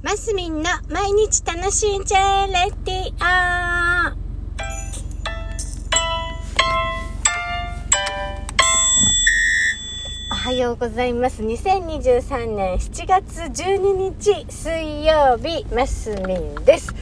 [0.00, 4.14] マスミンの毎日楽しんじゃえレディオ
[10.30, 11.42] おはようございます。
[11.42, 16.94] 2023年7月12日水曜日、マスミンです。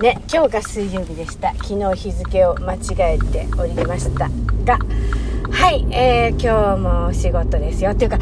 [0.00, 1.52] ね、今日が水曜日でした。
[1.54, 2.78] 昨日日付を間違
[3.16, 4.30] えておりました
[4.64, 4.78] が、
[5.50, 7.90] はい、えー、今日もお仕事ですよ。
[7.90, 8.20] っていうか、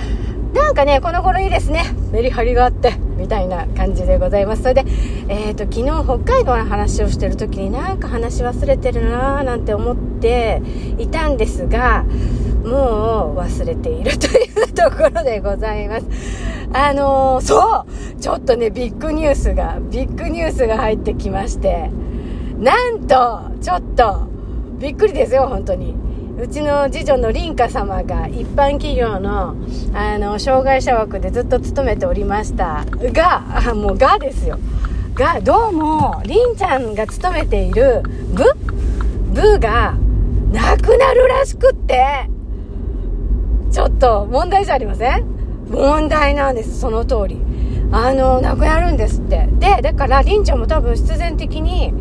[0.54, 1.82] なんかね、この頃いいですね。
[2.12, 4.62] メリハリがあって、みたいな感じでございます。
[4.62, 4.84] それで、
[5.28, 10.62] えっ、ー、と、昨日北海道の話をしてる時になんか話忘れてるなーなんて思って
[10.98, 12.04] いたんですが、
[12.64, 16.06] もう忘れているというところでございます。
[16.72, 17.84] あのー、そ
[18.16, 21.90] うちょっとね、ビッグニュースが、ビッグニュースが入ってきまして、
[22.58, 24.28] なんと、ちょっと、
[24.78, 26.03] びっくりですよ、本当に。
[26.36, 29.54] うちの次女の凛花様が一般企業の
[29.94, 32.84] あの障害者枠でずっと勤めておりました。
[33.12, 34.58] があもうがですよ。
[35.14, 38.44] がどうも凛ちゃんが勤めている部
[39.32, 39.94] 部が
[40.50, 42.28] なくなるらしくって。
[43.70, 45.24] ちょっと問題じゃありません？
[45.70, 47.40] 問題なんですその通り。
[47.92, 49.48] あのなくなるんですって。
[49.60, 51.92] でだから凛ちゃんも多分必然的に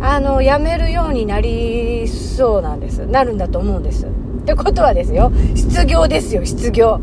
[0.00, 3.06] あの、辞めるようになりそうなんです。
[3.06, 4.06] なるんだと思うんです。
[4.06, 4.08] っ
[4.44, 7.00] てことはですよ、失業ですよ、失業。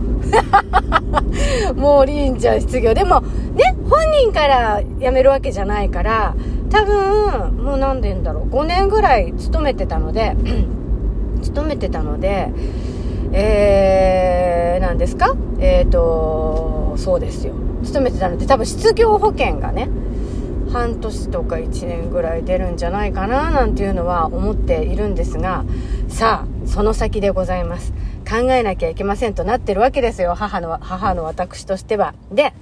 [1.75, 2.93] もう、りんちゃん失業。
[2.93, 3.21] でも、
[3.53, 6.35] ね、本人から辞めるわけじゃないから、
[6.69, 10.35] 多分、もう何年だろう、5年ぐらい勤めてたので、
[11.43, 12.49] 勤めてたので、
[13.33, 15.35] えー、何ですか？
[15.59, 17.53] えっ、ー、と、そうですよ。
[17.83, 19.89] 勤めてたので、多分失業保険がね、
[20.71, 25.65] 半年とか1年ぐらい出るんじゃないかななんていうのは思っているんですが
[26.07, 27.93] さあその先でございます。
[28.27, 32.15] 考えなきゃいけませんとなってるわけですよ母の母の私としては。
[32.31, 32.53] で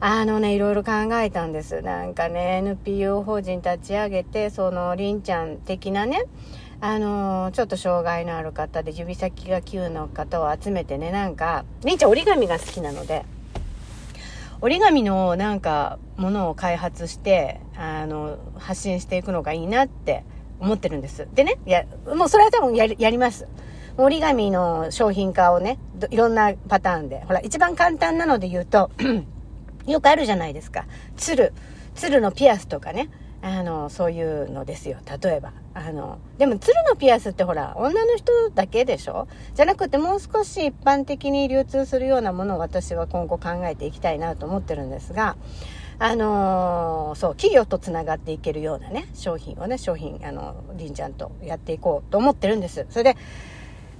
[0.00, 1.80] あのねいろいろ考えたんです。
[1.80, 6.24] なんかね NPO 法人立ち上げてそのりんちゃん的なね
[6.80, 13.24] あのちょっと障害のある方で指先が9の方を集めてねなんかりんちゃん折り紙が好きなので
[14.64, 20.24] 折り紙のなんかものを開発してあの発信していくのがいいなって
[20.58, 21.28] 思ってるんです。
[21.34, 21.84] でねいや
[22.16, 23.46] もうそれは多分やりやります。
[23.98, 27.20] 折り紙の商品化をねいろんなパターンで。
[27.26, 28.90] ほら一番簡単なので言うと
[29.86, 30.86] よくあるじゃないですか。
[31.18, 31.52] 鶴。
[31.94, 33.10] 鶴のピアスとかね。
[33.46, 34.96] あの、そういうのですよ。
[35.22, 35.52] 例えば。
[35.74, 39.28] あの、でも、鶴のピアスってほら、女の人だけでしょ？
[39.54, 45.36] じゃなくて、もう少し一般的に流通するようなものを私は今後考えていきたいなと思ってるんですが、
[45.98, 52.86] あのー、そう、企業とつながっていけるようなね、商品をね、商品、あの、りんちゃんとやっていこうと思ってるんです。
[52.88, 53.16] それで、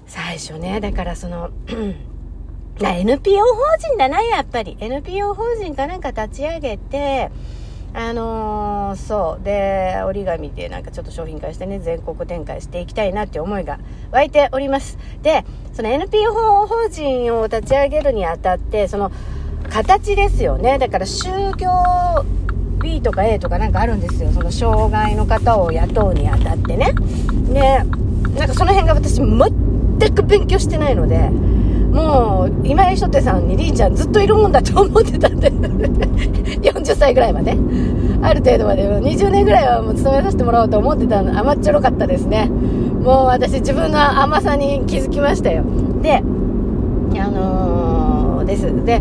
[0.06, 1.50] 最初ね、だからその、
[2.80, 4.78] NPO 法人だな、やっぱり。
[4.80, 7.30] NPO 法人かなんか立ち上げて、
[7.96, 9.44] あのー、そう。
[9.44, 13.78] で折り紙でなんかちょっと商品化してね全国展開していきたいなっていう思いが
[14.10, 14.98] 湧いております。
[15.22, 19.12] でその NPO 法人を立ち上げるにあたってその
[19.70, 20.78] 形ですよね。
[20.78, 21.70] だから就業
[22.82, 24.30] B とか A とかなんかあるんですよ。
[24.32, 26.94] その障害の方を雇うにあたってね。
[27.52, 27.84] で
[28.36, 31.30] なんかその辺が私全く勉強してないので
[31.94, 37.56] もう今井書店さんにりんちゃんずっといるもんだと思ってたんで40歳ぐらいまで。
[38.20, 38.82] ある程度まで。
[38.88, 41.38] 20年ぐらいはもう勤めさせてもらおうと思ってたの。
[41.38, 42.46] 甘っちょろかったですね。
[42.46, 45.62] もう私自分の甘さに気づきましたよ。
[46.02, 46.22] で
[47.20, 47.73] あのー、
[48.44, 48.84] です。
[48.84, 49.00] で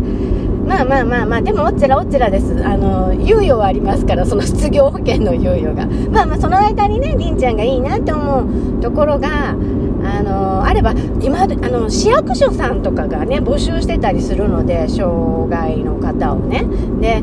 [0.66, 2.64] まあまあまあまあでもおっちらおっちらです。
[2.64, 5.86] あの猶予はありますからその失業保険の猶予が。
[6.10, 9.54] まあまあその間にねりんちゃんがいいなって思うところが
[10.04, 16.64] あのあれば今あの市役所さんとかがね募集してたりするので障害の方をね。
[17.00, 17.22] で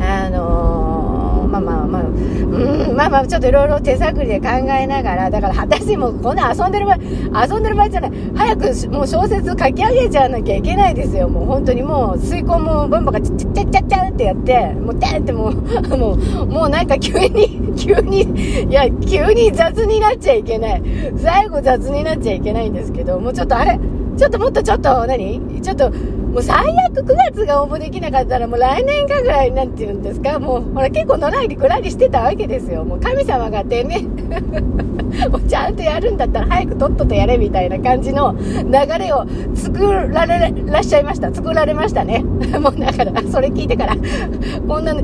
[0.00, 0.97] あの
[1.88, 8.12] まあ、うん、まあまあちょっといろいろ手探りで考えながらだから私もこんな遊んでる場合遊んでる場合じゃない。
[8.34, 11.28] 早くもう小説書き上げちゃわなきゃいけないですよ。
[11.28, 15.52] もう本当にもう遂行も分母がチッチャッチャッチャってやってもうてってもう
[15.96, 16.12] も
[16.42, 18.22] うもうなんか急に 急に
[18.68, 20.82] いや急に雑になっちゃいけない。
[21.16, 23.78] 最後雑になっちゃいけないんですけどもうちょっとあれ
[24.18, 25.40] ちょっともっとちょっと何？
[25.62, 26.56] ちょっともう最
[26.86, 30.38] 悪9月が応募できなかったらもう来年かぐらいなんて言うんですか？
[30.38, 32.84] もうほら結構のらりくらりしてたわけですよ。
[32.84, 34.00] もう神様がてめ
[35.28, 39.24] もうちゃんとやるんだったら早くとっととやれみたいな感じの流れを
[39.54, 42.18] 作られらっしゃいました作られましたね。
[42.60, 43.96] もうだからそれ聞いてから。
[44.66, 45.02] こんな、ね、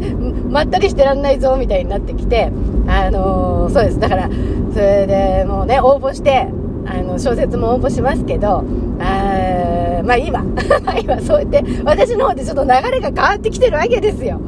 [0.51, 2.51] まったりしてらんないぞみたいになってきて。
[2.87, 3.99] あのー、そうです。
[3.99, 4.29] だから
[4.73, 6.49] それでもうね応募して
[6.87, 8.65] あの小説も応募しますけど
[8.99, 10.45] あまあいいわ。
[11.03, 14.39] 今そうやって私の方でちょっと流れが変わってきてるわけですよ。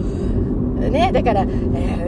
[0.91, 1.44] ね、だから、え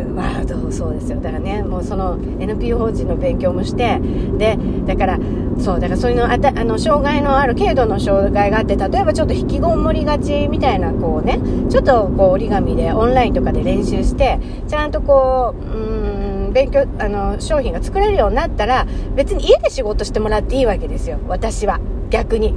[0.07, 1.21] ー、ワードそうですよ。
[1.21, 3.99] だからね、もうその NPO 法人の勉強もして、
[4.37, 5.19] で、だから、
[5.59, 11.41] そう、だからそういうの、あたあの、障害のある、軽度の障害があって、例えばちょっと引きこもりがちみたいな、こうね、
[11.71, 14.39] ちょっとこう折り紙でオンラインとかで練習して、
[14.69, 15.81] ちゃんとこう、う
[16.17, 16.18] ん、
[16.53, 21.19] 勉強、あの、商品が作れるようになったら、別に家で仕事してもらっていいわけですよ。
[21.29, 21.81] 私は。
[22.11, 22.55] 逆に。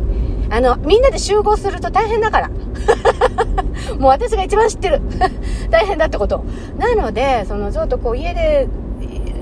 [0.49, 2.49] あの、みんなで集合すると大変だから。
[3.99, 5.01] もう私が一番知ってる。
[5.69, 6.43] 大変だってこと。
[6.77, 8.67] なので、そのちょっとこう家で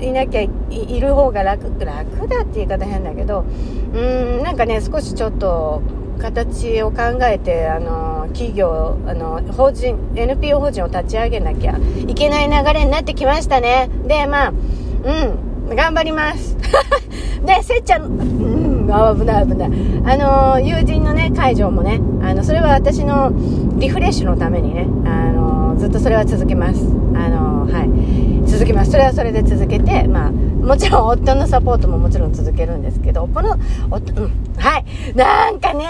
[0.00, 3.44] いなきゃいる方が楽、楽だって言い方変だけど、
[3.92, 5.82] うーん、なんかね、少しちょっと、
[6.20, 13.88] 形を考えて、あの、企業、あの、法人、NPO 法人を立ち上げなきゃいけない流れになってきましたね。
[14.06, 16.56] で、まあ、うん、頑張ります。
[17.44, 18.60] で、せっちゃん、うん
[18.92, 19.70] あ危ない危ない。
[20.04, 20.16] あ
[20.56, 23.32] の、友人のね、会場もね、あの、それは私の
[23.78, 26.84] リフレッシュのためにね、あの、ずっとそれは続けます。
[27.14, 28.48] あの、はい。
[28.48, 28.90] 続けます。
[28.90, 33.56] それはそれで続けて、まあ、もちろん夫のサポートももちろん続けるんですけど、この、
[33.90, 34.84] 夫、うん、はい。
[35.14, 35.86] なんかね、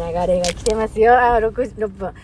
[0.00, 1.14] 流れが来てますよ。
[1.18, 2.14] あ、6、6分。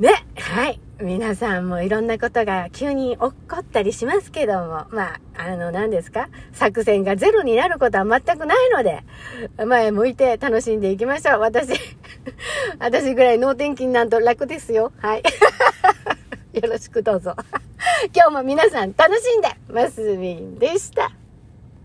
[0.00, 0.80] ね、はい。
[1.00, 6.28] 皆さんもいろんなことが急に起こったりしますけども、まあ、あの、何ですか？
[6.52, 9.02] 作戦がゼロになることは全くないので、
[9.64, 11.40] 前向いて楽しんでいきましょう。
[11.40, 11.70] 私、
[12.78, 14.92] 私ぐらい脳天気になんと楽ですよ。
[14.98, 15.22] はい。
[16.52, 17.34] よろしくどうぞ。
[18.14, 21.12] 今日も皆さん楽しんで、マスミンでした。